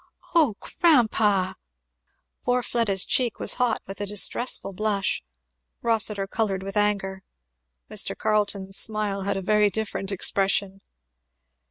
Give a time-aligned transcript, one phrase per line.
[0.33, 1.53] "Oh grandpa!"
[2.41, 5.23] Poor Fleda's cheek was hot with a distressful blush.
[5.83, 7.21] Rossitur coloured with anger.
[7.87, 8.17] Mr.
[8.17, 10.81] Carleton's smile had a very different expression.